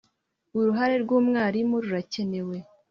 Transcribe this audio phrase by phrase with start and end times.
[0.57, 2.57] uruhare rw’umwarimu rurakenewe